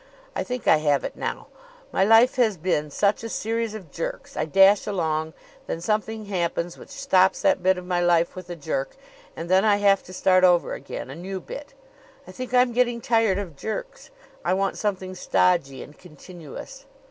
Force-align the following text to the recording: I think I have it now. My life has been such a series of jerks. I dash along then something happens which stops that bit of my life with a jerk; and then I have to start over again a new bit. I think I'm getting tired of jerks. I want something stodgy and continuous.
I 0.35 0.43
think 0.43 0.67
I 0.67 0.77
have 0.77 1.03
it 1.03 1.15
now. 1.15 1.45
My 1.91 2.03
life 2.03 2.33
has 2.37 2.57
been 2.57 2.89
such 2.89 3.23
a 3.23 3.29
series 3.29 3.75
of 3.75 3.91
jerks. 3.91 4.35
I 4.35 4.45
dash 4.45 4.87
along 4.87 5.33
then 5.67 5.79
something 5.79 6.25
happens 6.25 6.75
which 6.75 6.89
stops 6.89 7.43
that 7.43 7.61
bit 7.61 7.77
of 7.77 7.85
my 7.85 8.01
life 8.01 8.35
with 8.35 8.49
a 8.49 8.55
jerk; 8.55 8.95
and 9.35 9.47
then 9.47 9.63
I 9.63 9.75
have 9.77 10.01
to 10.05 10.11
start 10.13 10.43
over 10.43 10.73
again 10.73 11.11
a 11.11 11.15
new 11.15 11.39
bit. 11.39 11.75
I 12.27 12.31
think 12.31 12.51
I'm 12.51 12.73
getting 12.73 12.99
tired 12.99 13.37
of 13.37 13.55
jerks. 13.55 14.09
I 14.43 14.55
want 14.55 14.75
something 14.75 15.13
stodgy 15.13 15.83
and 15.83 15.95
continuous. 15.95 16.87